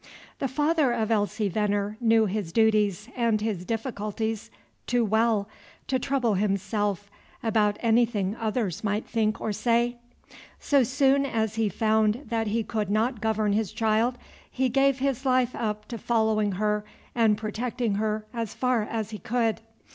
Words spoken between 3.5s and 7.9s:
difficulties too well to trouble himself about